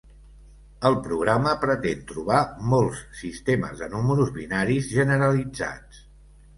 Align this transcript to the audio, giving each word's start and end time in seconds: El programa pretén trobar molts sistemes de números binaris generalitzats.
El 0.89 0.95
programa 1.07 1.53
pretén 1.65 2.01
trobar 2.13 2.41
molts 2.73 3.05
sistemes 3.23 3.79
de 3.85 3.93
números 3.95 4.35
binaris 4.43 4.93
generalitzats. 4.99 6.07